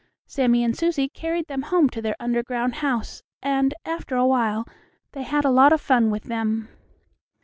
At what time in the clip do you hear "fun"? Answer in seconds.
5.79-6.09